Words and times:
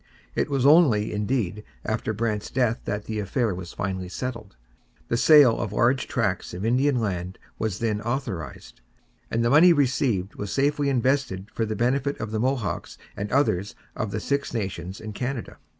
It 0.33 0.49
was 0.49 0.65
only, 0.65 1.13
indeed, 1.13 1.63
after 1.85 2.11
Brant's 2.11 2.49
death 2.49 2.79
that 2.85 3.05
the 3.05 3.19
affair 3.19 3.53
was 3.53 3.71
finally 3.71 4.09
settled. 4.09 4.55
The 5.09 5.15
sale 5.15 5.59
of 5.59 5.71
large 5.73 6.07
tracts 6.07 6.55
of 6.55 6.65
Indian 6.65 6.99
land 6.99 7.37
was 7.59 7.77
then 7.77 8.01
authorized, 8.01 8.81
and 9.29 9.45
the 9.45 9.51
money 9.51 9.73
received 9.73 10.33
was 10.33 10.51
safely 10.51 10.89
invested 10.89 11.51
for 11.53 11.67
the 11.67 11.75
benefit 11.75 12.19
of 12.19 12.31
the 12.31 12.39
Mohawks 12.39 12.97
and 13.15 13.31
others 13.31 13.75
of 13.95 14.09
the 14.09 14.19
Six 14.19 14.55
Nations 14.55 14.99
in 14.99 15.13
Canada. 15.13 15.59